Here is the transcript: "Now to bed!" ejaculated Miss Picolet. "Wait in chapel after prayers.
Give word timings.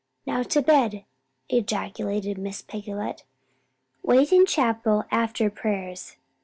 "Now 0.25 0.41
to 0.41 0.63
bed!" 0.63 1.05
ejaculated 1.47 2.39
Miss 2.39 2.63
Picolet. 2.63 3.21
"Wait 4.01 4.31
in 4.33 4.47
chapel 4.47 5.03
after 5.11 5.47
prayers. 5.51 6.15